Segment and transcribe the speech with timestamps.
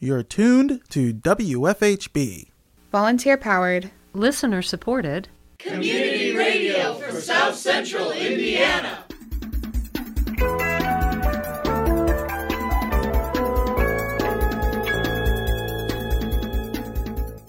[0.00, 2.50] You're tuned to WFHB.
[2.92, 5.28] Volunteer powered, listener supported,
[5.58, 9.04] Community Radio for South Central Indiana.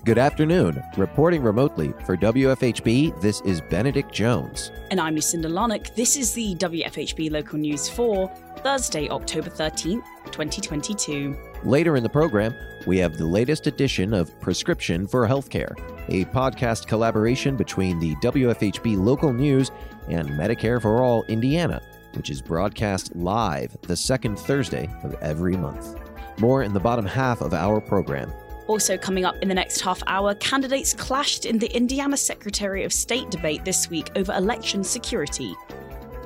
[0.03, 0.81] Good afternoon.
[0.97, 4.71] Reporting remotely for WFHB, this is Benedict Jones.
[4.89, 5.93] And I'm Lucinda Larnock.
[5.93, 8.27] This is the WFHB local news for
[8.63, 11.37] Thursday, October 13th, 2022.
[11.65, 12.55] Later in the program,
[12.87, 15.73] we have the latest edition of Prescription for Healthcare,
[16.07, 19.69] a podcast collaboration between the WFHB local news
[20.07, 21.81] and Medicare for All Indiana,
[22.13, 25.99] which is broadcast live the second Thursday of every month.
[26.39, 28.31] More in the bottom half of our program.
[28.67, 32.93] Also, coming up in the next half hour, candidates clashed in the Indiana Secretary of
[32.93, 35.53] State debate this week over election security.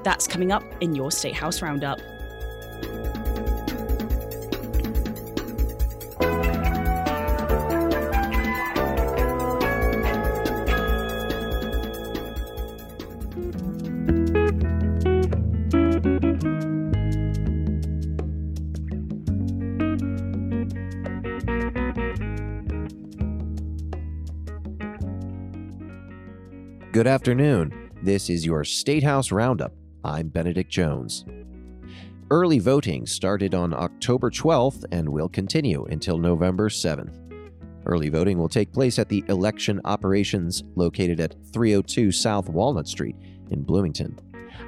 [0.04, 2.00] That's coming up in your State House Roundup.
[27.04, 27.92] Good afternoon.
[28.02, 29.74] This is your State House Roundup.
[30.06, 31.26] I'm Benedict Jones.
[32.32, 37.14] Early voting started on October 12th and will continue until November 7th.
[37.86, 43.18] Early voting will take place at the Election Operations located at 302 South Walnut Street
[43.52, 44.18] in Bloomington.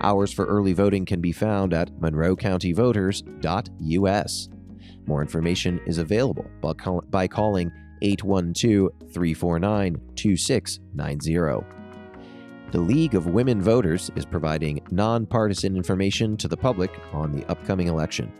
[0.01, 4.49] Hours for early voting can be found at monroecountyvoters.us.
[5.07, 6.73] More information is available by,
[7.09, 11.84] by calling 812 349 2690.
[12.71, 17.87] The League of Women Voters is providing nonpartisan information to the public on the upcoming
[17.87, 18.33] election.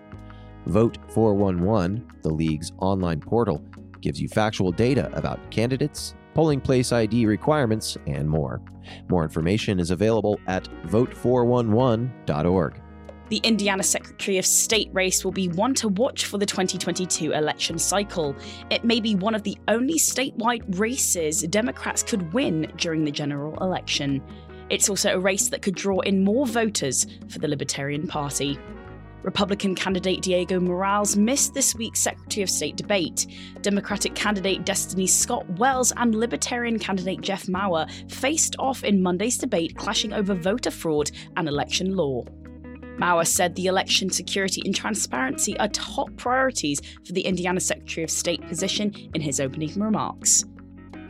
[0.66, 3.64] Vote 411, the League's online portal,
[4.02, 8.62] gives you factual data about candidates, polling place ID requirements, and more.
[9.10, 12.82] More information is available at vote411.org.
[13.30, 17.80] The Indiana Secretary of State race will be one to watch for the 2022 election
[17.80, 18.36] cycle.
[18.70, 23.58] It may be one of the only statewide races Democrats could win during the general
[23.64, 24.22] election.
[24.70, 28.60] It's also a race that could draw in more voters for the Libertarian Party.
[29.24, 33.26] Republican candidate Diego Morales missed this week's Secretary of State debate.
[33.62, 39.76] Democratic candidate Destiny Scott Wells and Libertarian candidate Jeff Maurer faced off in Monday's debate,
[39.76, 42.24] clashing over voter fraud and election law.
[42.98, 48.10] Maurer said the election security and transparency are top priorities for the Indiana Secretary of
[48.10, 50.46] State position in his opening remarks.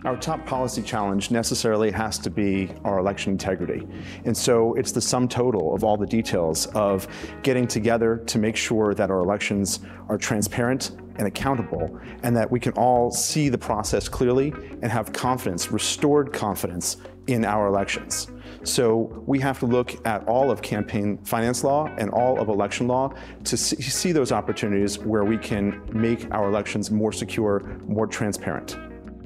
[0.03, 3.87] Our top policy challenge necessarily has to be our election integrity.
[4.25, 7.07] And so it's the sum total of all the details of
[7.41, 12.59] getting together to make sure that our elections are transparent and accountable, and that we
[12.59, 16.97] can all see the process clearly and have confidence, restored confidence
[17.27, 18.27] in our elections.
[18.65, 22.87] So we have to look at all of campaign finance law and all of election
[22.87, 28.77] law to see, those opportunities where we can make our elections more secure, more transparent.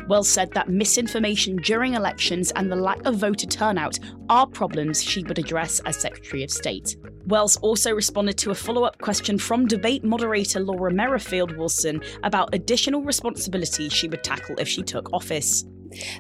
[0.10, 5.24] Wells said that misinformation during elections and the lack of voter turnout are problems she
[5.24, 6.98] would address as Secretary of State.
[7.28, 12.54] Wells also responded to a follow up question from debate moderator Laura Merrifield Wilson about
[12.54, 15.64] additional responsibilities she would tackle if she took office.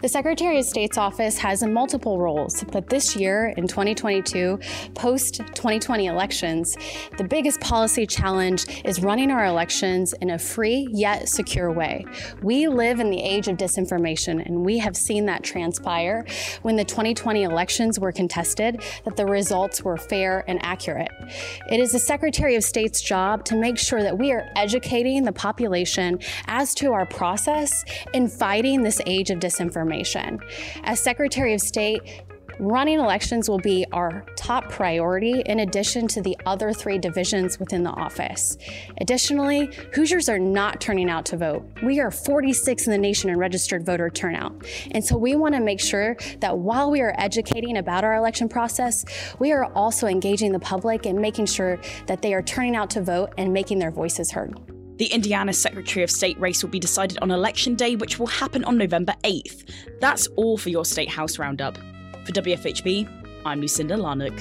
[0.01, 4.59] The Secretary of State's office has multiple roles, but this year in 2022,
[4.95, 6.75] post 2020 elections,
[7.17, 12.03] the biggest policy challenge is running our elections in a free yet secure way.
[12.41, 16.25] We live in the age of disinformation, and we have seen that transpire
[16.63, 21.11] when the 2020 elections were contested, that the results were fair and accurate.
[21.69, 25.33] It is the Secretary of State's job to make sure that we are educating the
[25.33, 30.39] population as to our process in fighting this age of disinformation information.
[30.83, 32.23] As Secretary of State,
[32.59, 37.83] running elections will be our top priority in addition to the other three divisions within
[37.83, 38.57] the office.
[38.99, 41.65] Additionally, Hoosiers are not turning out to vote.
[41.81, 44.65] We are 46 in the nation in registered voter turnout.
[44.91, 48.49] And so we want to make sure that while we are educating about our election
[48.49, 49.05] process,
[49.39, 53.01] we are also engaging the public and making sure that they are turning out to
[53.01, 54.78] vote and making their voices heard.
[54.99, 58.65] The Indiana Secretary of State race will be decided on Election Day, which will happen
[58.65, 59.71] on November 8th.
[60.01, 61.77] That's all for your State House Roundup.
[62.25, 63.07] For WFHB,
[63.45, 64.37] I'm Lucinda Larnock.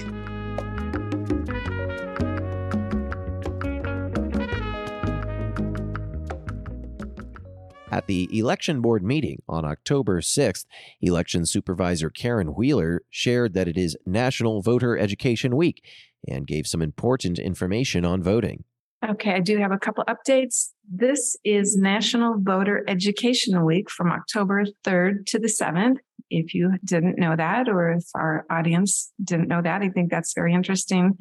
[7.93, 10.67] At the election board meeting on October 6th,
[11.01, 15.85] election supervisor Karen Wheeler shared that it is National Voter Education Week
[16.27, 18.65] and gave some important information on voting.
[19.07, 20.71] Okay, I do have a couple updates.
[20.91, 25.99] This is National Voter Education Week from October 3rd to the 7th.
[26.31, 30.35] If you didn't know that, or if our audience didn't know that, I think that's
[30.35, 31.17] very interesting.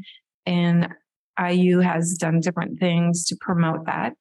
[0.47, 0.87] And
[1.39, 4.13] IU has done different things to promote that.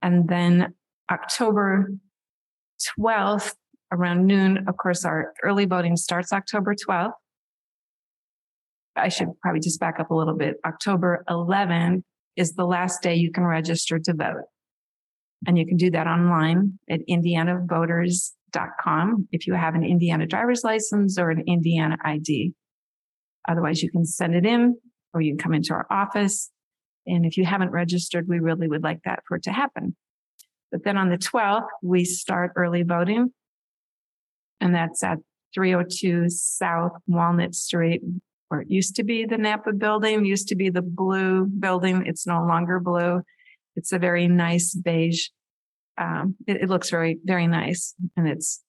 [0.00, 0.72] And then
[1.10, 1.90] October
[2.96, 3.56] 12th,
[3.90, 7.14] around noon, of course, our early voting starts October 12th.
[8.94, 10.58] I should probably just back up a little bit.
[10.64, 12.04] October 11th
[12.36, 14.44] is the last day you can register to vote.
[15.46, 21.18] And you can do that online at indianavoters.com if you have an Indiana driver's license
[21.18, 22.52] or an Indiana ID.
[23.48, 24.76] Otherwise, you can send it in
[25.14, 26.50] or you can come into our office.
[27.06, 29.96] And if you haven't registered, we really would like that for it to happen.
[30.72, 33.32] But then on the 12th, we start early voting.
[34.60, 35.18] And that's at
[35.54, 38.02] 302 South Walnut Street,
[38.48, 42.04] where it used to be the Napa building, used to be the blue building.
[42.06, 43.22] It's no longer blue.
[43.74, 45.28] It's a very nice beige.
[45.98, 47.94] Um, it, it looks very, very nice.
[48.16, 48.62] And it's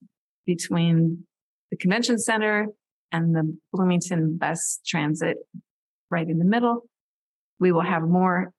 [0.45, 1.25] between
[1.71, 2.68] the convention center
[3.12, 5.38] and the Bloomington bus transit
[6.09, 6.83] right in the middle.
[7.59, 8.51] We will have more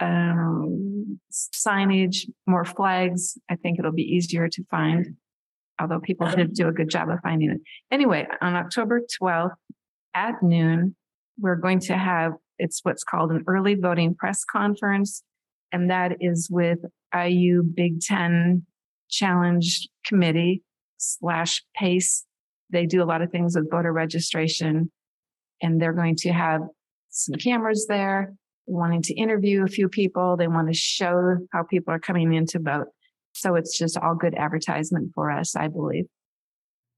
[0.00, 3.38] um, signage, more flags.
[3.48, 5.16] I think it'll be easier to find,
[5.80, 7.60] although people did do a good job of finding it.
[7.90, 9.54] Anyway, on October 12th,
[10.14, 10.94] at noon,
[11.38, 15.22] we're going to have it's what's called an early voting press conference,
[15.72, 16.78] and that is with
[17.14, 18.64] IU Big Ten
[19.10, 20.62] Challenge Committee
[20.98, 22.24] slash PACE.
[22.70, 24.90] They do a lot of things with voter registration,
[25.60, 26.60] and they're going to have
[27.10, 28.34] some cameras there,
[28.66, 30.36] wanting to interview a few people.
[30.36, 32.86] They want to show how people are coming in to vote.
[33.32, 36.04] So it's just all good advertisement for us, I believe.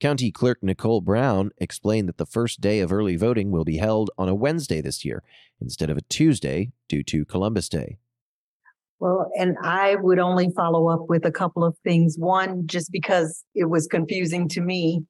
[0.05, 4.11] County Clerk Nicole Brown explained that the first day of early voting will be held
[4.19, 5.23] on a Wednesday this year
[5.62, 7.97] instead of a Tuesday due to Columbus Day.
[9.01, 12.17] Well, and I would only follow up with a couple of things.
[12.19, 15.06] One, just because it was confusing to me.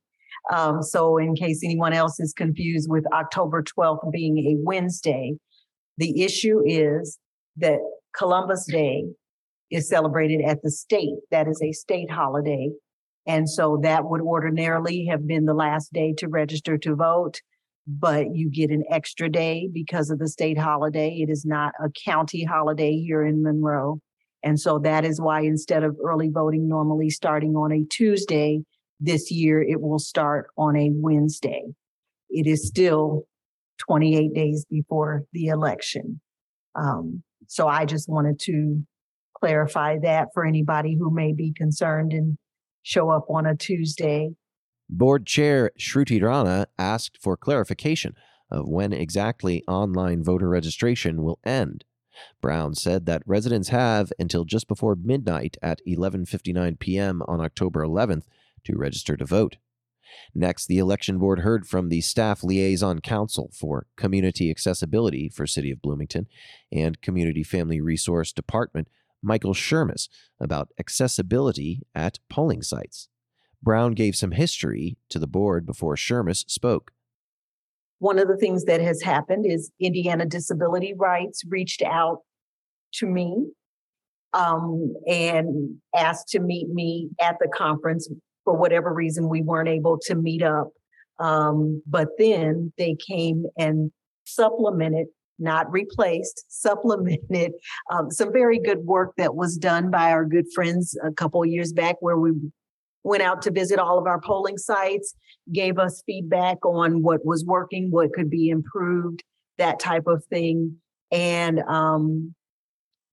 [0.54, 5.34] Um, so, in case anyone else is confused with October 12th being a Wednesday,
[5.98, 7.18] the issue is
[7.56, 7.80] that
[8.16, 9.06] Columbus Day
[9.72, 11.16] is celebrated at the state.
[11.32, 12.70] That is a state holiday.
[13.26, 17.40] And so that would ordinarily have been the last day to register to vote,
[17.86, 21.10] but you get an extra day because of the state holiday.
[21.20, 24.00] It is not a county holiday here in Monroe.
[24.42, 28.60] And so that is why instead of early voting normally starting on a Tuesday,
[29.00, 31.62] this year it will start on a Wednesday.
[32.28, 33.24] It is still
[33.78, 36.20] 28 days before the election.
[36.74, 38.82] Um, so I just wanted to
[39.38, 42.36] clarify that for anybody who may be concerned and
[42.84, 44.30] show up on a Tuesday.
[44.88, 48.14] Board Chair Shruti Rana asked for clarification
[48.50, 51.84] of when exactly online voter registration will end.
[52.40, 57.22] Brown said that residents have until just before midnight at 11:59 p.m.
[57.26, 58.24] on October 11th
[58.64, 59.56] to register to vote.
[60.34, 65.72] Next, the election board heard from the staff liaison council for community accessibility for City
[65.72, 66.28] of Bloomington
[66.70, 68.88] and Community Family Resource Department
[69.24, 73.08] Michael Shermis about accessibility at polling sites.
[73.62, 76.92] Brown gave some history to the board before Shermis spoke.
[77.98, 82.18] One of the things that has happened is Indiana Disability Rights reached out
[82.94, 83.46] to me
[84.34, 88.08] um, and asked to meet me at the conference.
[88.44, 90.68] For whatever reason, we weren't able to meet up.
[91.18, 93.90] Um, but then they came and
[94.24, 95.06] supplemented
[95.38, 97.52] not replaced, supplemented
[97.90, 101.48] um, some very good work that was done by our good friends a couple of
[101.48, 102.32] years back, where we
[103.02, 105.14] went out to visit all of our polling sites,
[105.52, 109.22] gave us feedback on what was working, what could be improved,
[109.58, 110.76] that type of thing,
[111.12, 112.34] and um,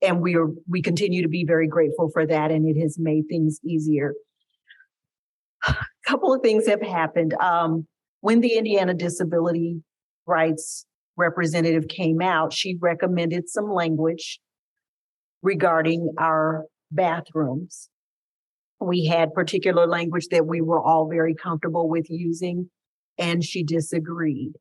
[0.01, 3.25] and we are we continue to be very grateful for that, and it has made
[3.29, 4.13] things easier.
[5.67, 5.75] A
[6.07, 7.33] couple of things have happened.
[7.35, 7.87] Um,
[8.21, 9.81] when the Indiana Disability
[10.25, 10.85] Rights
[11.21, 14.39] representative came out, she recommended some language
[15.41, 17.89] regarding our bathrooms.
[18.79, 22.69] We had particular language that we were all very comfortable with using,
[23.17, 24.53] and she disagreed.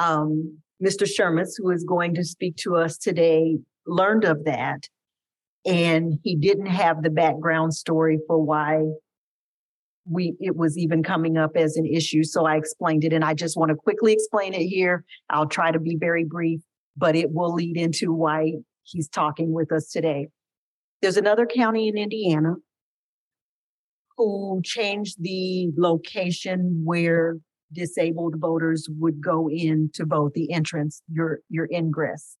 [0.00, 1.06] Um, Mr.
[1.06, 4.88] Shermis, who is going to speak to us today, learned of that,
[5.64, 8.82] and he didn't have the background story for why
[10.08, 13.32] we it was even coming up as an issue so i explained it and i
[13.32, 15.04] just want to quickly explain it here.
[15.30, 16.60] I'll try to be very brief
[16.96, 18.52] but it will lead into why
[18.84, 20.28] he's talking with us today.
[21.02, 22.54] There's another county in indiana
[24.16, 27.38] who changed the location where
[27.72, 32.36] disabled voters would go in to vote the entrance your your ingress.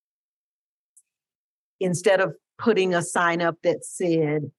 [1.80, 4.50] Instead of putting a sign up that said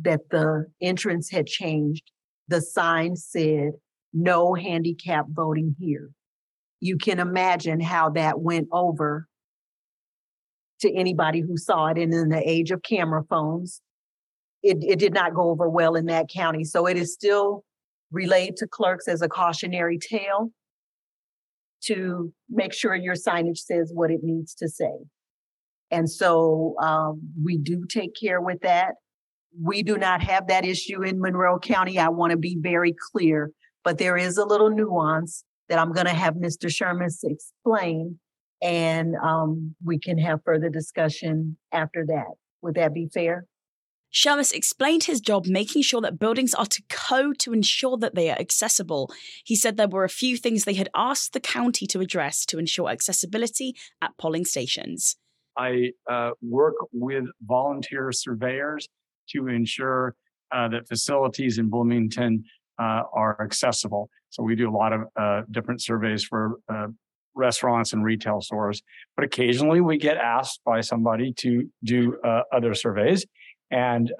[0.00, 2.10] that the entrance had changed,
[2.50, 3.72] the sign said,
[4.12, 6.10] no handicap voting here.
[6.80, 9.28] You can imagine how that went over
[10.80, 11.98] to anybody who saw it.
[11.98, 13.80] And in the age of camera phones,
[14.62, 16.64] it, it did not go over well in that county.
[16.64, 17.64] So it is still
[18.10, 20.50] relayed to clerks as a cautionary tale
[21.84, 24.92] to make sure your signage says what it needs to say.
[25.90, 28.94] And so um, we do take care with that.
[29.58, 31.98] We do not have that issue in Monroe County.
[31.98, 33.50] I want to be very clear,
[33.84, 36.66] but there is a little nuance that I'm going to have Mr.
[36.66, 38.18] Shermis explain,
[38.62, 42.34] and um, we can have further discussion after that.
[42.62, 43.46] Would that be fair?
[44.12, 48.28] Shermis explained his job making sure that buildings are to code to ensure that they
[48.28, 49.12] are accessible.
[49.44, 52.58] He said there were a few things they had asked the county to address to
[52.58, 55.16] ensure accessibility at polling stations.
[55.56, 58.88] I uh, work with volunteer surveyors
[59.32, 60.14] to ensure
[60.52, 62.44] uh, that facilities in Bloomington
[62.78, 64.08] uh, are accessible.
[64.30, 66.88] So we do a lot of uh, different surveys for uh,
[67.34, 68.82] restaurants and retail stores,
[69.16, 73.26] but occasionally we get asked by somebody to do uh, other surveys.
[73.70, 74.12] And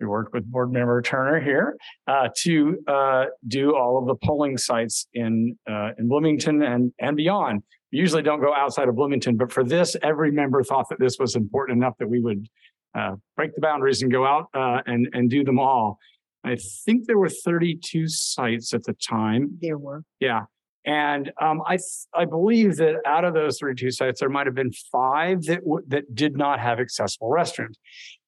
[0.00, 1.76] we worked with board member Turner here
[2.06, 7.16] uh, to uh, do all of the polling sites in uh, in Bloomington and and
[7.16, 7.62] beyond.
[7.92, 11.16] We usually don't go outside of Bloomington, but for this, every member thought that this
[11.18, 12.46] was important enough that we would
[12.94, 15.98] uh, break the boundaries and go out uh, and and do them all.
[16.44, 19.58] I think there were 32 sites at the time.
[19.60, 20.02] There were.
[20.20, 20.42] Yeah.
[20.86, 21.78] And um, I
[22.14, 25.84] I believe that out of those 32 sites, there might have been five that w-
[25.88, 27.74] that did not have accessible restrooms,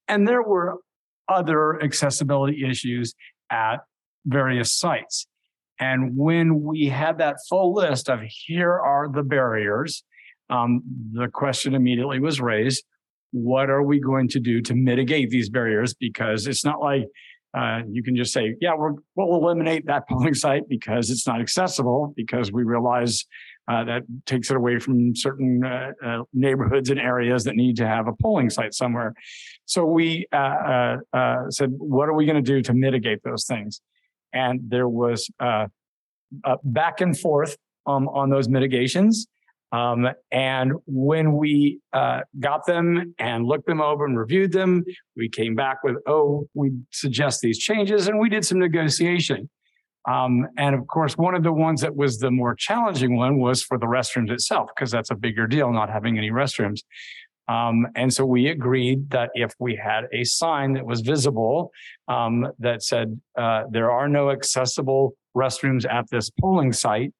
[0.07, 0.77] and there were
[1.27, 3.15] other accessibility issues
[3.49, 3.77] at
[4.25, 5.27] various sites.
[5.79, 10.03] And when we had that full list of here are the barriers,
[10.49, 12.83] um, the question immediately was raised
[13.31, 15.93] what are we going to do to mitigate these barriers?
[15.93, 17.05] Because it's not like
[17.53, 21.41] uh, you can just say, yeah, we will eliminate that polling site because it's not
[21.41, 23.25] accessible, because we realize
[23.67, 27.87] uh, that takes it away from certain uh, uh neighborhoods and areas that need to
[27.87, 29.13] have a polling site somewhere.
[29.65, 33.81] So we uh, uh, said, what are we going to do to mitigate those things?
[34.33, 35.29] And there was
[36.63, 39.27] back and forth um, on those mitigations.
[39.71, 44.83] Um, and when we uh, got them and looked them over and reviewed them,
[45.15, 49.49] we came back with, oh, we suggest these changes, and we did some negotiation.
[50.09, 53.63] Um, and of course, one of the ones that was the more challenging one was
[53.63, 56.81] for the restrooms itself, because that's a bigger deal, not having any restrooms.
[57.47, 61.71] Um, and so we agreed that if we had a sign that was visible
[62.07, 67.13] um, that said uh, there are no accessible restrooms at this polling site,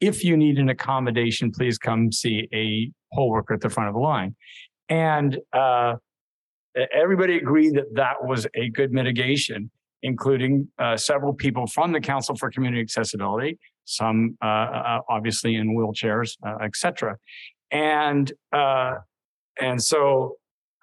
[0.00, 3.94] if you need an accommodation, please come see a poll worker at the front of
[3.94, 4.34] the line.
[4.88, 5.94] And uh,
[6.92, 9.70] everybody agreed that that was a good mitigation,
[10.02, 15.76] including uh, several people from the Council for Community Accessibility, some uh, uh obviously in
[15.76, 17.16] wheelchairs, uh, etc.
[17.70, 18.96] And uh,
[19.60, 20.36] and so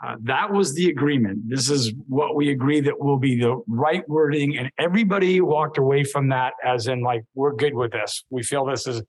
[0.03, 1.47] uh, that was the agreement.
[1.47, 4.57] This is what we agree that will be the right wording.
[4.57, 8.23] And everybody walked away from that as in, like, we're good with this.
[8.29, 9.03] We feel this is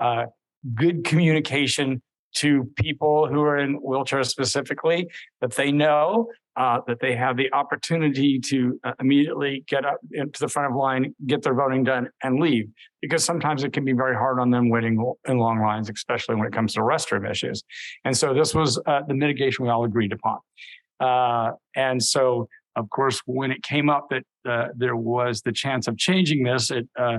[0.00, 0.26] uh,
[0.74, 2.02] good communication
[2.34, 5.08] to people who are in wheelchairs specifically,
[5.40, 10.38] that they know uh, that they have the opportunity to uh, immediately get up into
[10.38, 12.68] the front of line, get their voting done, and leave.
[13.00, 16.46] Because sometimes it can be very hard on them waiting in long lines, especially when
[16.46, 17.62] it comes to restroom issues.
[18.04, 20.38] And so this was uh, the mitigation we all agreed upon.
[21.00, 25.88] Uh, and so, of course, when it came up that uh, there was the chance
[25.88, 27.18] of changing this, it uh,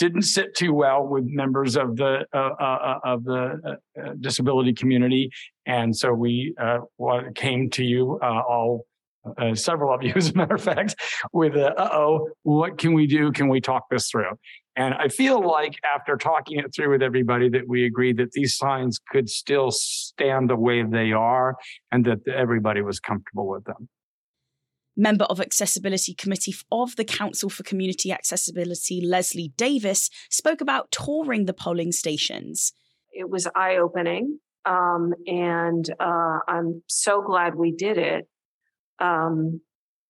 [0.00, 4.12] didn't sit too well with members of the uh, uh, uh of the uh, uh,
[4.18, 5.30] disability community,
[5.66, 6.54] and so we
[7.34, 8.86] came to you all.
[9.52, 10.94] several of you, as a matter of fact,
[11.34, 13.30] with uh oh, what can we do?
[13.30, 14.32] Can we talk this through?
[14.76, 18.56] And I feel like after talking it through with everybody, that we agreed that these
[18.56, 21.56] signs could still stand the way they are,
[21.92, 23.88] and that everybody was comfortable with them
[25.00, 31.46] member of Accessibility Committee of the Council for Community Accessibility, Leslie Davis, spoke about touring
[31.46, 32.72] the polling stations.
[33.12, 38.28] It was eye opening, um, and uh, I'm so glad we did it.
[39.00, 39.62] Um,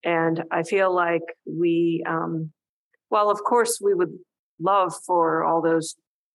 [0.05, 2.53] and I feel like we, um,
[3.11, 4.13] well, of course, we would
[4.59, 5.95] love for all those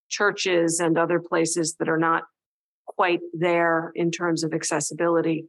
[0.10, 2.24] churches and other places that are not
[2.86, 5.46] quite there in terms of accessibility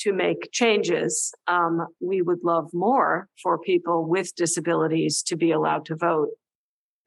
[0.00, 1.32] to make changes.
[1.46, 6.30] Um, we would love more for people with disabilities to be allowed to vote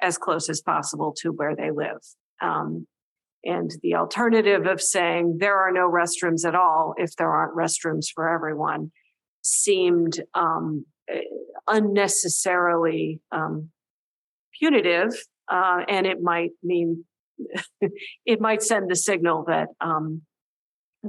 [0.01, 2.01] as close as possible to where they live.
[2.41, 2.87] Um,
[3.45, 8.07] And the alternative of saying there are no restrooms at all if there aren't restrooms
[8.13, 8.91] for everyone
[9.41, 11.21] seemed um, eh,
[11.67, 13.69] unnecessarily um,
[14.57, 15.13] punitive,
[15.51, 17.03] uh, and it might mean
[18.25, 20.21] it might send the signal that um,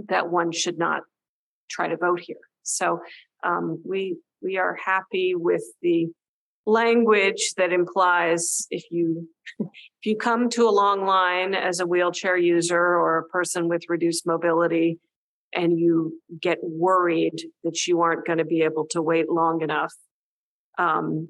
[0.08, 1.02] that one should not
[1.71, 2.37] try to vote here.
[2.62, 3.00] So
[3.44, 6.09] um, we we are happy with the
[6.66, 9.28] language that implies if you
[9.59, 9.71] if
[10.04, 14.26] you come to a long line as a wheelchair user or a person with reduced
[14.26, 14.99] mobility
[15.54, 19.92] and you get worried that you aren't going to be able to wait long enough
[20.78, 21.28] um,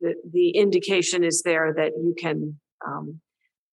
[0.00, 3.20] the, the indication is there that you can um,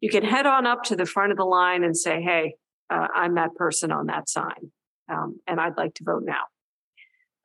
[0.01, 2.55] you can head on up to the front of the line and say hey
[2.89, 4.71] uh, i'm that person on that sign
[5.09, 6.43] um, and i'd like to vote now.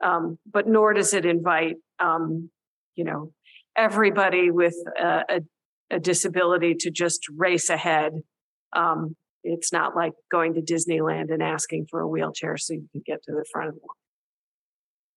[0.00, 2.50] Um, but nor does it invite um,
[2.94, 3.32] you know
[3.76, 5.40] everybody with a, a,
[5.90, 8.12] a, disability to just race ahead.
[8.74, 13.02] Um, it's not like going to disneyland and asking for a wheelchair so you can
[13.06, 13.98] get to the front of the line.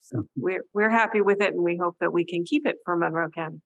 [0.01, 2.95] So we're we're happy with it and we hope that we can keep it for
[2.95, 3.61] monroe county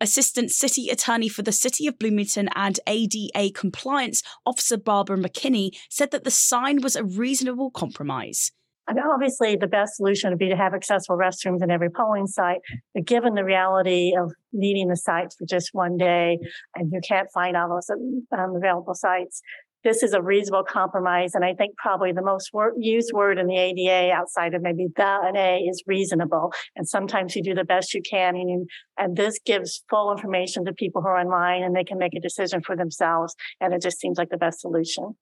[0.00, 6.10] Assistant City Attorney for the City of Bloomington and ADA Compliance Officer Barbara McKinney said
[6.10, 8.52] that the sign was a reasonable compromise.
[8.88, 12.58] And obviously, the best solution would be to have accessible restrooms in every polling site.
[12.92, 16.38] But given the reality of needing the sites for just one day,
[16.74, 19.42] and you can't find all those um, available sites,
[19.84, 21.34] this is a reasonable compromise.
[21.34, 24.88] And I think probably the most wor- used word in the ADA outside of maybe
[24.94, 26.52] the and a is reasonable.
[26.76, 28.36] And sometimes you do the best you can.
[28.36, 28.68] And,
[28.98, 32.20] and this gives full information to people who are online and they can make a
[32.20, 33.34] decision for themselves.
[33.60, 35.16] And it just seems like the best solution.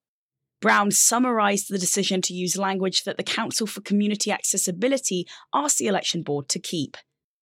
[0.60, 5.24] Brown summarised the decision to use language that the Council for Community Accessibility
[5.54, 6.96] asked the election board to keep.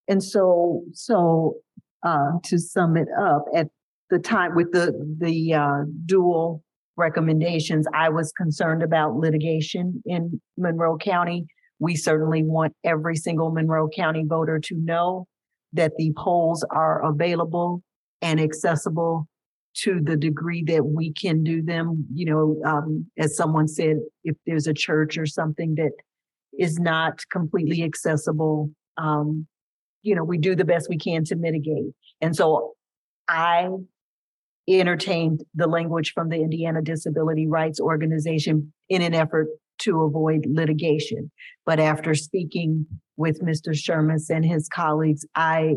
[0.07, 1.55] And so, so
[2.03, 3.67] uh, to sum it up, at
[4.09, 6.63] the time with the the uh, dual
[6.97, 11.45] recommendations, I was concerned about litigation in Monroe County.
[11.79, 15.27] We certainly want every single Monroe County voter to know
[15.73, 17.83] that the polls are available
[18.21, 19.27] and accessible
[19.75, 22.07] to the degree that we can do them.
[22.13, 25.91] You know, um, as someone said, if there's a church or something that
[26.57, 29.45] is not completely accessible, um,
[30.01, 31.93] you know, we do the best we can to mitigate.
[32.21, 32.73] And so
[33.27, 33.67] I
[34.67, 39.47] entertained the language from the Indiana Disability Rights Organization in an effort
[39.79, 41.31] to avoid litigation.
[41.65, 43.69] But after speaking with Mr.
[43.69, 45.75] Shermis and his colleagues, I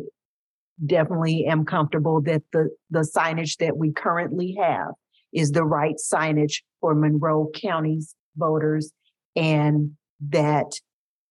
[0.85, 4.92] definitely am comfortable that the, the signage that we currently have
[5.33, 8.92] is the right signage for Monroe County's voters
[9.37, 9.92] and
[10.29, 10.72] that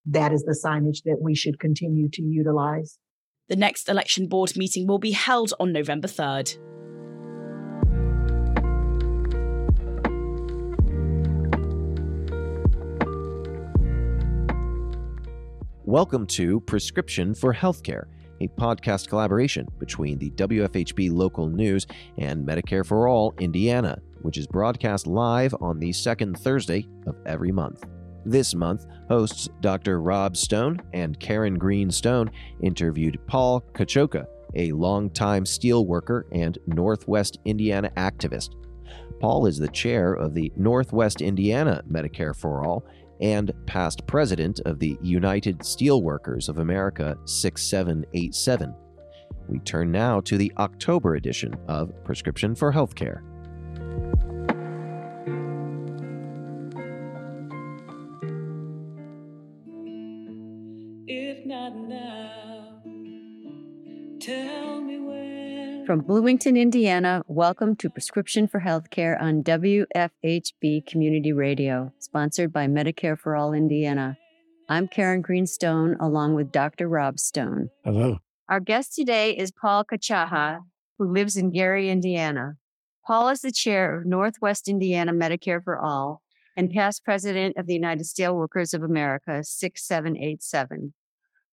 [0.06, 2.98] that is the signage that we should continue to utilize.
[3.50, 6.58] The next election board meeting will be held on November 3rd.
[15.89, 18.04] Welcome to Prescription for Healthcare,
[18.41, 21.88] a podcast collaboration between the WFHB local news
[22.19, 27.52] and Medicare for All Indiana, which is broadcast live on the second Thursday of every
[27.52, 27.86] month.
[28.23, 29.99] This month, hosts Dr.
[29.99, 32.30] Rob Stone and Karen Greenstone
[32.62, 38.49] interviewed Paul Kaczocha, a longtime steelworker and Northwest Indiana activist.
[39.19, 42.86] Paul is the chair of the Northwest Indiana Medicare for All
[43.21, 48.75] and past president of the United Steelworkers of America 6787.
[49.47, 53.21] We turn now to the October edition of Prescription for Healthcare.
[65.89, 73.17] From Bloomington, Indiana, welcome to Prescription for Healthcare on WFHB Community Radio, sponsored by Medicare
[73.17, 74.15] for All Indiana.
[74.69, 76.88] I'm Karen Greenstone, along with Dr.
[76.88, 77.71] Rob Stone.
[77.84, 78.19] Hello.
[78.47, 80.60] Our guest today is Paul Kaczocha,
[80.99, 82.58] who lives in Gary, Indiana.
[83.08, 86.21] Paul is the chair of Northwest Indiana Medicare for All
[86.56, 90.93] and past president of the United Steelworkers of America 6787.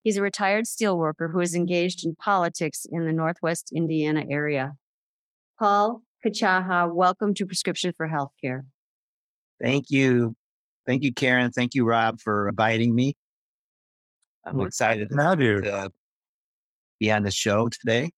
[0.07, 4.75] He's a retired steelworker who is engaged in politics in the Northwest Indiana area.
[5.59, 8.61] Paul Kaczocha, welcome to Prescription for Healthcare.
[9.61, 10.37] Thank you.
[10.87, 11.51] Thank you, Karen.
[11.51, 13.16] Thank you, Rob, for inviting me.
[14.45, 15.64] I'm Well, excited now, dude.
[15.64, 15.90] to
[17.01, 18.12] be on the show today.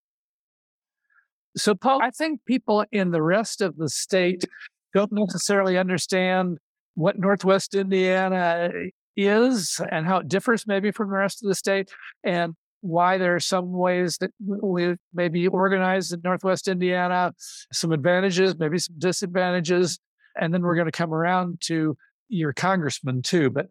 [1.56, 4.44] So, Paul, I think people in the rest of the state
[4.92, 6.58] don't necessarily understand
[6.96, 11.54] what Northwest Indiana eh, is and how it differs maybe from the rest of the
[11.54, 11.90] state.
[12.24, 17.32] And why there are some ways that we may be organized in Northwest Indiana,
[17.72, 19.98] some advantages, maybe some disadvantages.
[20.40, 21.96] And then we're going to come around to
[22.28, 23.50] your congressman too.
[23.50, 23.66] But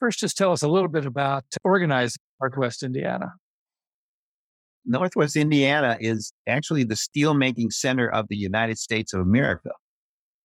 [0.00, 3.34] first, just tell us a little bit about organizing Northwest Indiana.
[4.86, 9.70] Northwest Indiana is actually the steelmaking center of the United States of America.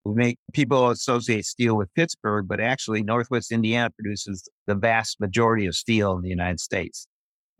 [0.03, 5.67] We make people associate steel with Pittsburgh, but actually Northwest Indiana produces the vast majority
[5.67, 7.07] of steel in the United States.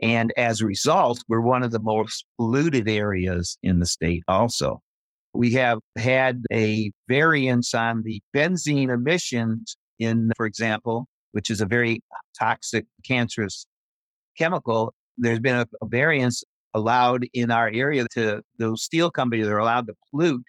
[0.02, 4.82] And as a result, we're one of the most polluted areas in the state also.
[5.34, 11.66] We have had a variance on the benzene emissions in, for example, which is a
[11.66, 12.02] very
[12.38, 13.66] toxic, cancerous
[14.38, 14.94] chemical.
[15.18, 19.88] There's been a, a variance allowed in our area to those steel companies are allowed
[19.88, 20.44] to pollute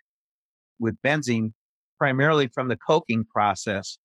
[0.79, 1.53] with benzene
[2.03, 3.97] primarily from the coking process.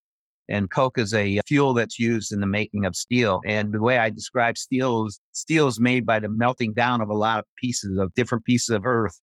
[0.48, 3.42] And coke is a fuel that's used in the making of steel.
[3.44, 7.10] And the way I describe steel is steel is made by the melting down of
[7.10, 9.20] a lot of pieces of different pieces of earth.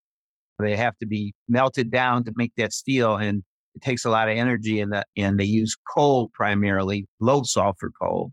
[0.58, 3.14] They have to be melted down to make that steel.
[3.14, 3.44] And
[3.76, 7.92] it takes a lot of energy and the, and they use coal primarily, low sulfur
[8.02, 8.32] coal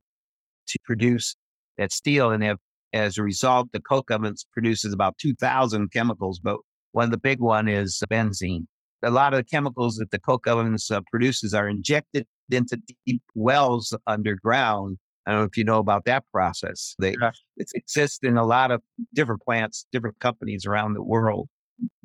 [0.70, 1.36] to produce
[1.78, 2.32] that steel.
[2.32, 2.58] And have,
[2.94, 6.58] as a result, the coke ovens produces about 2000 chemicals, but
[6.94, 8.66] one of the big one is benzene.
[9.04, 13.24] A lot of the chemicals that the coke ovens uh, produces are injected into deep
[13.34, 14.98] wells underground.
[15.26, 16.96] I don't know if you know about that process.
[17.00, 17.32] They yeah.
[17.58, 18.82] it exists in a lot of
[19.14, 21.48] different plants, different companies around the world,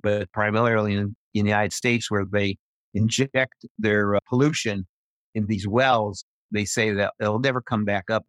[0.02, 2.56] but primarily in, in the United States, where they
[2.94, 4.86] inject their uh, pollution
[5.34, 6.24] in these wells.
[6.50, 8.24] They say that it'll never come back up.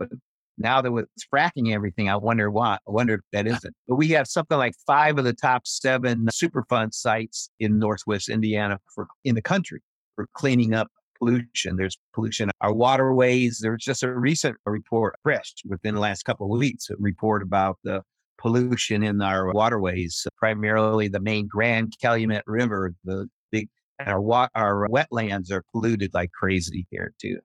[0.58, 2.76] Now that it's fracking everything, I wonder why.
[2.76, 3.76] I wonder if that isn't.
[3.88, 8.80] But we have something like five of the top seven Superfund sites in Northwest Indiana
[8.94, 9.82] for in the country
[10.16, 10.88] for cleaning up
[11.20, 11.78] pollution.
[11.78, 13.60] There's pollution our waterways.
[13.62, 17.78] There's just a recent report, fresh within the last couple of weeks, a report about
[17.84, 18.02] the
[18.40, 24.88] pollution in our waterways, primarily the main Grand Calumet River, the big our wa- our
[24.90, 27.40] wetlands are polluted like crazy here too.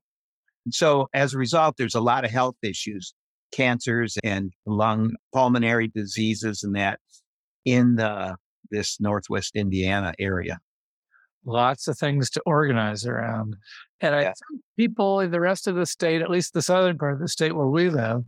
[0.70, 3.14] So as a result, there's a lot of health issues,
[3.52, 7.00] cancers and lung pulmonary diseases and that
[7.64, 8.36] in the,
[8.70, 10.58] this Northwest Indiana area.
[11.44, 13.56] Lots of things to organize around.
[14.00, 14.32] And I yeah.
[14.48, 17.28] think people in the rest of the state, at least the southern part of the
[17.28, 18.22] state where we live,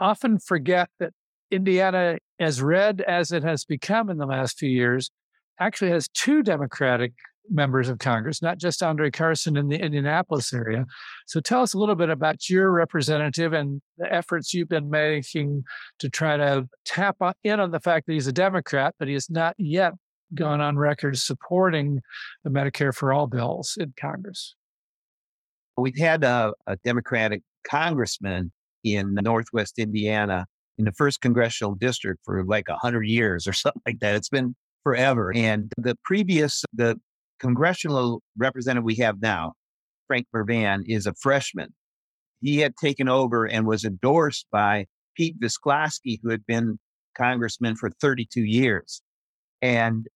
[0.00, 1.12] often forget that
[1.50, 5.10] Indiana, as red as it has become in the last few years,
[5.58, 7.12] actually has two Democratic
[7.48, 10.86] members of Congress, not just Andre Carson in the Indianapolis area.
[11.26, 15.64] So tell us a little bit about your representative and the efforts you've been making
[15.98, 19.30] to try to tap in on the fact that he's a Democrat, but he has
[19.30, 19.94] not yet
[20.34, 22.00] gone on record supporting
[22.44, 24.54] the Medicare for All bills in Congress.
[25.76, 28.52] We've had a, a Democratic congressman
[28.84, 30.46] in Northwest Indiana
[30.78, 34.14] in the first congressional district for like 100 years or something like that.
[34.14, 35.32] It's been forever.
[35.34, 36.98] And the previous, the
[37.40, 39.54] congressional representative we have now,
[40.06, 41.74] Frank Mrvan, is a freshman.
[42.40, 46.78] He had taken over and was endorsed by Pete Visclosky, who had been
[47.16, 49.02] congressman for 32 years.
[49.60, 50.06] And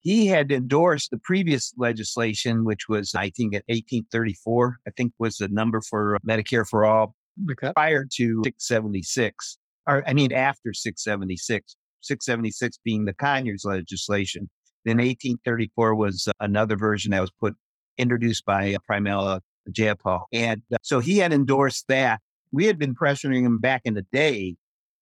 [0.00, 5.38] he had endorsed the previous legislation, which was, I think, at 1834, I think was
[5.38, 7.14] the number for uh, Medicare for all
[7.50, 7.72] okay.
[7.74, 14.48] prior to 676, or I mean, after 676, 676 being the Conyers legislation.
[14.88, 17.54] Then 1834 was another version that was put
[17.98, 20.22] introduced by uh, Pramila Jayapal.
[20.32, 22.20] And uh, so he had endorsed that.
[22.52, 24.56] We had been pressuring him back in the day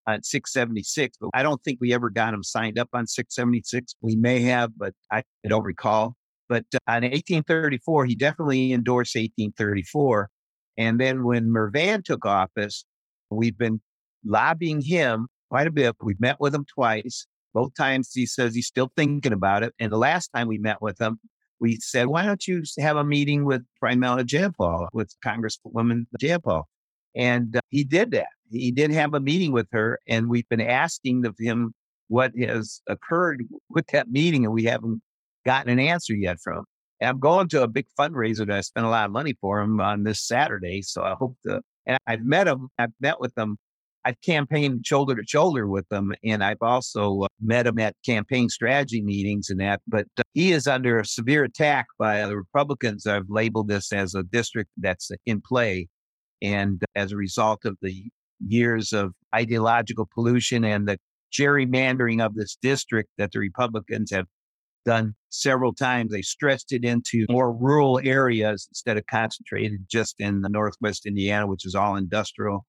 [0.08, 3.94] on 676, but I don't think we ever got him signed up on 676.
[4.00, 6.16] We may have, but I don't recall.
[6.48, 10.30] But uh, on 1834, he definitely endorsed 1834.
[10.78, 12.84] And then when Mrvan took office,
[13.30, 13.80] we've been
[14.24, 15.94] lobbying him quite a bit.
[16.02, 17.26] We've met with him twice.
[17.56, 19.72] Both times he says he's still thinking about it.
[19.80, 21.18] And the last time we met with him,
[21.58, 26.64] we said, why don't you have a meeting with Pramila Jayapal, with Congresswoman Jayapal?
[27.14, 28.26] And uh, he did that.
[28.50, 31.72] He did have a meeting with her, and we've been asking of him
[32.08, 35.00] what has occurred with that meeting, and we haven't
[35.46, 36.64] gotten an answer yet from him.
[37.00, 39.60] And I'm going to a big fundraiser that I spent a lot of money for
[39.60, 40.82] him on this Saturday.
[40.82, 43.56] So I hope to, and I've met him, I've met with him
[44.06, 48.48] I've campaigned shoulder to shoulder with them, and I've also uh, met him at campaign
[48.48, 49.80] strategy meetings and that.
[49.88, 53.04] But uh, he is under a severe attack by the Republicans.
[53.08, 55.88] I've labeled this as a district that's in play,
[56.40, 58.04] and as a result of the
[58.46, 60.98] years of ideological pollution and the
[61.36, 64.26] gerrymandering of this district that the Republicans have
[64.84, 66.12] done several times.
[66.12, 71.48] They stretched it into more rural areas instead of concentrated just in the Northwest Indiana,
[71.48, 72.64] which is all industrial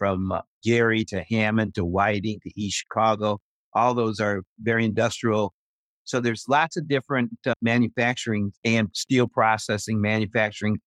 [0.00, 3.38] from uh, Gary to Hammond to Whiting to East Chicago.
[3.74, 5.52] All those are very industrial.
[6.04, 10.78] So there's lots of different uh, manufacturing and steel processing, manufacturing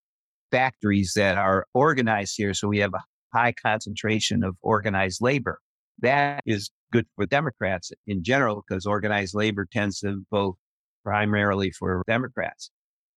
[0.52, 2.54] factories that are organized here.
[2.54, 5.60] So we have a high concentration of organized labor.
[6.00, 10.58] That is good for Democrats in general because organized labor tends to vote
[11.04, 12.72] primarily for Democrats.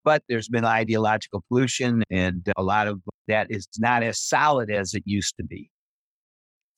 [0.05, 4.95] But there's been ideological pollution, and a lot of that is not as solid as
[4.95, 5.71] it used to be.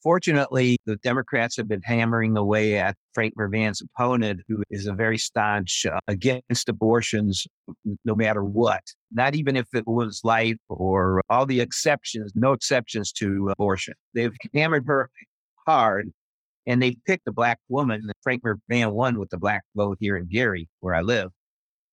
[0.02, 5.18] Fortunately, the Democrats have been hammering away at Frank Mrvan's opponent, who is a very
[5.18, 7.46] staunch uh, against abortions,
[8.04, 8.82] no matter what.
[9.10, 13.94] Not even if it was life or all the exceptions, no exceptions to abortion.
[14.14, 15.10] They've hammered her
[15.66, 16.12] hard,
[16.64, 18.08] and they picked a black woman.
[18.22, 21.30] Frank Mrvan won with the black vote here in Gary, where I live.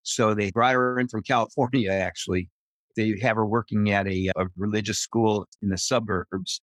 [0.04, 2.50] So they brought her in from California, actually.
[2.96, 6.62] They have her working at a, a religious school in the suburbs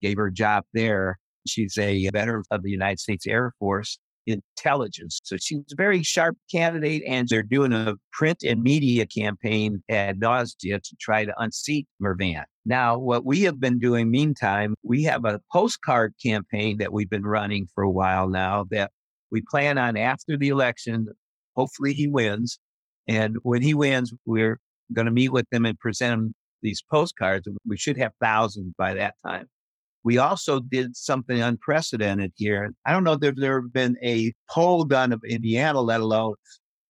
[0.00, 1.18] gave her a job there.
[1.46, 5.20] She's a veteran of the United States Air Force intelligence.
[5.24, 10.20] So she's a very sharp candidate, and they're doing a print and media campaign ad
[10.20, 12.44] nausea to try to unseat Mrvan.
[12.66, 17.26] Now, what we have been doing meantime, we have a postcard campaign that we've been
[17.26, 18.90] running for a while now that
[19.30, 21.06] we plan on after the election.
[21.56, 22.58] Hopefully he wins.
[23.08, 24.60] And when he wins, we're
[24.92, 27.48] going to meet with them and present them these postcards.
[27.66, 29.46] We should have thousands by that time.
[30.02, 32.72] We also did something unprecedented here.
[32.86, 36.34] I don't know if there have been a poll done of Indiana, let alone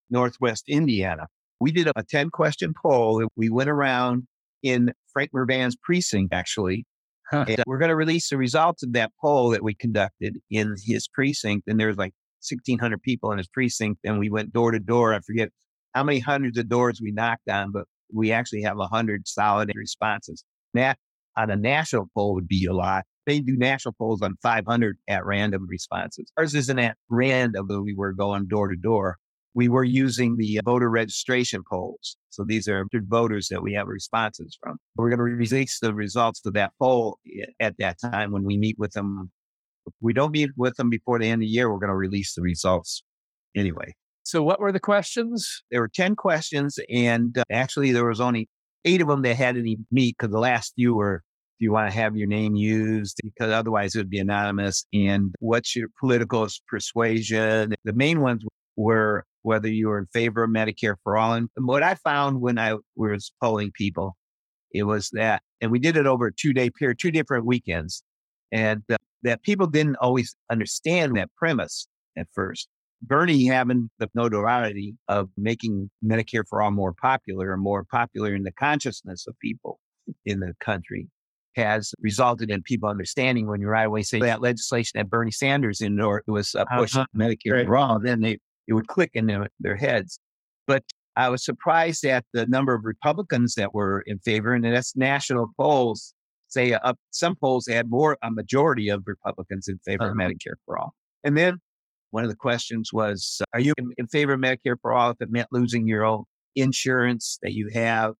[0.09, 1.27] Northwest Indiana.
[1.59, 3.27] We did a 10 question poll.
[3.35, 4.27] We went around
[4.63, 6.85] in Frank Mrvan's precinct, actually.
[7.29, 7.45] Huh.
[7.65, 11.67] We're going to release the results of that poll that we conducted in his precinct.
[11.67, 12.13] And there's like
[12.49, 13.99] 1,600 people in his precinct.
[14.03, 15.13] And we went door to door.
[15.13, 15.49] I forget
[15.93, 20.43] how many hundreds of doors we knocked on, but we actually have 100 solid responses.
[20.73, 20.97] That
[21.37, 23.05] on a national poll would be a lot.
[23.25, 26.31] They do national polls on 500 at random responses.
[26.37, 29.17] Ours isn't at random, though we were going door to door.
[29.53, 32.15] We were using the uh, voter registration polls.
[32.29, 34.77] So these are voters that we have responses from.
[34.95, 37.19] We're going to release the results of that poll
[37.59, 39.29] at that time when we meet with them.
[39.85, 41.95] If we don't meet with them before the end of the year, we're going to
[41.95, 43.03] release the results
[43.55, 43.93] anyway.
[44.23, 45.63] So, what were the questions?
[45.71, 48.47] There were 10 questions, and uh, actually, there was only
[48.85, 51.23] eight of them that had any meat because the last few were
[51.59, 53.19] do you want to have your name used?
[53.23, 54.85] because otherwise it would be anonymous.
[54.93, 57.75] And what's your political persuasion?
[57.83, 58.43] The main ones
[58.75, 61.33] were whether you were in favor of medicare for all.
[61.33, 64.15] And what i found when i was polling people
[64.73, 68.03] it was that and we did it over a two day period two different weekends
[68.51, 72.67] and uh, that people didn't always understand that premise at first
[73.01, 78.43] Bernie having the notoriety of making Medicare for all more popular and more popular in
[78.43, 79.79] the consciousness of people
[80.25, 81.07] in the country
[81.55, 85.81] has resulted in people understanding when you right away say that legislation that Bernie Sanders
[85.81, 87.05] endorsed was uh, pushed uh-huh.
[87.15, 87.65] Medicare right.
[87.65, 88.37] for all, then they
[88.67, 90.19] it would click in their, their heads.
[90.67, 90.83] But
[91.15, 95.47] I was surprised at the number of Republicans that were in favor, and that's national
[95.59, 96.13] polls
[96.47, 100.11] say uh, some polls had more a majority of Republicans in favor uh-huh.
[100.11, 100.93] of Medicare for all.
[101.23, 101.59] And then
[102.11, 105.17] one of the questions was, are you in, in favor of Medicare for all if
[105.19, 106.23] it meant losing your own
[106.55, 108.13] insurance that you have?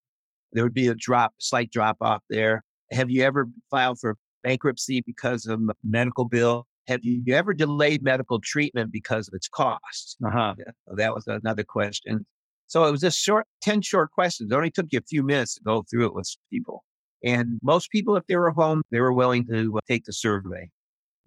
[0.54, 2.64] There would be a drop, slight drop off there.
[2.92, 6.66] Have you ever filed for bankruptcy because of a medical bill?
[6.88, 10.18] Have you ever delayed medical treatment because of its cost?
[10.26, 10.56] Uh-huh.
[10.58, 12.26] Yeah, that was another question.
[12.68, 14.52] So it was just short, 10 short questions.
[14.52, 16.84] It only took you a few minutes to go through it with people.
[17.24, 20.70] And most people, if they were home, they were willing to uh, take the survey.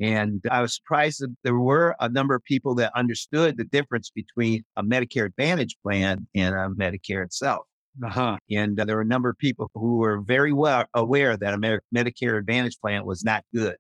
[0.00, 4.10] And I was surprised that there were a number of people that understood the difference
[4.10, 7.66] between a Medicare Advantage plan and a Medicare itself.
[8.04, 8.36] Uh-huh.
[8.50, 11.58] And uh, there were a number of people who were very well aware that a
[11.94, 13.76] Medicare Advantage plan was not good.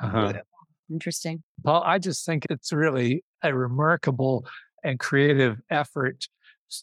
[0.00, 0.34] Uh-huh.
[0.90, 1.42] Interesting.
[1.64, 4.46] Paul, I just think it's really a remarkable
[4.84, 6.26] and creative effort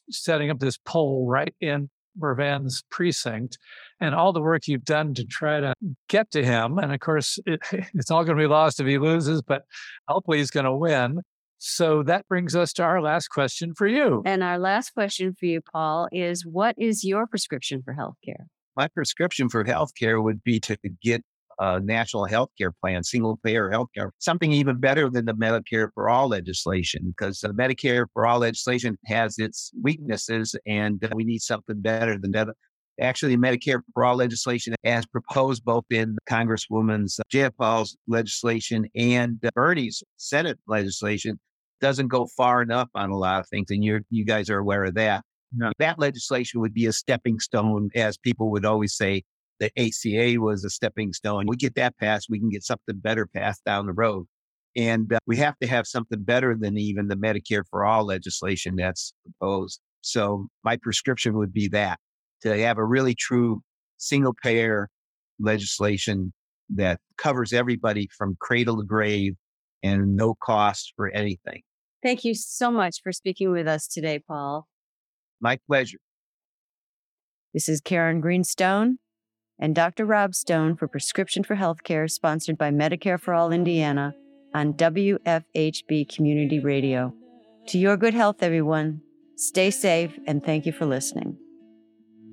[0.10, 3.58] setting up this poll right in Mrvan's precinct
[4.03, 5.73] and all the work you've done to try to
[6.09, 6.77] get to him.
[6.77, 7.61] And of course, it,
[7.93, 9.63] it's all going to be lost if he loses, but
[10.07, 11.21] hopefully he's going to win.
[11.57, 14.21] So that brings us to our last question for you.
[14.25, 18.47] And our last question for you, Paul, is what is your prescription for healthcare?
[18.75, 21.23] My prescription for healthcare would be to get
[21.59, 26.27] a national healthcare plan, single payer healthcare, something even better than the Medicare for all
[26.27, 32.17] legislation, because the Medicare for all legislation has its weaknesses, and we need something better
[32.17, 32.49] than that.
[33.01, 40.60] Actually, Medicare for all legislation, as proposed both in Congresswoman's Jayapal's legislation and Bernie's Senate
[40.67, 41.39] legislation,
[41.82, 44.84] doesn't go far enough on a lot of things, and you you guys are aware
[44.84, 45.23] of that.
[45.79, 49.23] That legislation would be a stepping stone, as people would always say,
[49.60, 51.45] the ACA was a stepping stone.
[51.47, 54.25] We get that passed, we can get something better passed down the road.
[54.75, 58.75] And uh, we have to have something better than even the Medicare for all legislation
[58.75, 59.79] that's proposed.
[60.01, 61.99] So my prescription would be that
[62.43, 63.62] to have a really true
[63.97, 64.89] single payer
[65.39, 66.34] legislation
[66.75, 69.34] that covers everybody from cradle to grave
[69.82, 71.62] and no cost for anything.
[72.01, 74.67] Thank you so much for speaking with us today, Paul.
[75.41, 75.99] My pleasure.
[77.53, 78.97] This is Karen Greenstone
[79.60, 80.06] and Dr.
[80.06, 84.13] Rob Stone for Prescription for Healthcare, sponsored by Medicare for All Indiana
[84.53, 87.13] on WFHB Community Radio.
[87.67, 89.01] To your good health, everyone.
[89.38, 91.38] Stay safe and thank you for listening.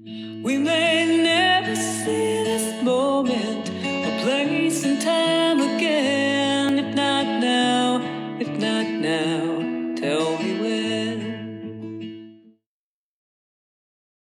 [0.02, 6.78] We may never see this moment or place and time again.
[6.78, 8.00] If not now,
[8.40, 9.59] if not now.